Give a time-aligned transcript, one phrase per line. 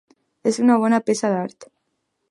[0.51, 1.71] És una bona peça d'art.